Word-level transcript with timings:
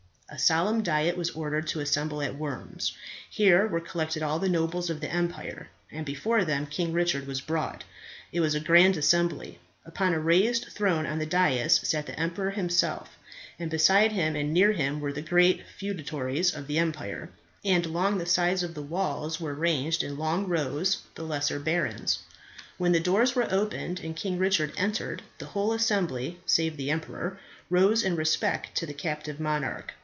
A 0.33 0.39
solemn 0.39 0.81
diet 0.81 1.17
was 1.17 1.31
ordered 1.31 1.67
to 1.67 1.81
assemble 1.81 2.21
at 2.21 2.37
Worms. 2.37 2.93
Here 3.29 3.67
were 3.67 3.81
collected 3.81 4.23
all 4.23 4.39
the 4.39 4.47
nobles 4.47 4.89
of 4.89 5.01
the 5.01 5.11
empire, 5.13 5.67
and 5.91 6.05
before 6.05 6.45
them 6.45 6.67
King 6.67 6.93
Richard 6.93 7.27
was 7.27 7.41
brought. 7.41 7.83
It 8.31 8.39
was 8.39 8.55
a 8.55 8.61
grand 8.61 8.95
assembly. 8.95 9.59
Upon 9.85 10.13
a 10.13 10.21
raised 10.21 10.67
throne 10.69 11.05
on 11.05 11.19
the 11.19 11.25
dais 11.25 11.81
sat 11.85 12.05
the 12.05 12.17
emperor 12.17 12.51
himself, 12.51 13.17
and 13.59 13.69
beside 13.69 14.13
him 14.13 14.37
and 14.37 14.53
near 14.53 14.71
him 14.71 15.01
were 15.01 15.11
the 15.11 15.21
great 15.21 15.65
feudatories 15.77 16.55
of 16.55 16.65
the 16.67 16.77
empire, 16.79 17.29
and 17.65 17.85
along 17.85 18.17
the 18.17 18.25
sides 18.25 18.63
of 18.63 18.73
the 18.73 18.81
walls 18.81 19.41
were 19.41 19.53
ranged 19.53 20.01
in 20.01 20.17
long 20.17 20.47
rows 20.47 20.99
the 21.15 21.23
lesser 21.23 21.59
barons. 21.59 22.19
When 22.77 22.93
the 22.93 23.01
doors 23.01 23.35
were 23.35 23.51
opened 23.53 23.99
and 23.99 24.15
King 24.15 24.37
Richard 24.37 24.71
entered, 24.77 25.23
the 25.39 25.47
whole 25.47 25.73
assembly, 25.73 26.39
save 26.45 26.77
the 26.77 26.89
emperor, 26.89 27.37
rose 27.69 28.01
in 28.01 28.15
respect 28.15 28.73
to 28.77 28.85
the 28.85 28.93
captive 28.93 29.37
monarch. 29.37 29.93